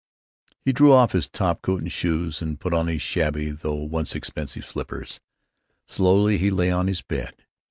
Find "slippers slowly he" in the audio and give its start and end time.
4.65-6.49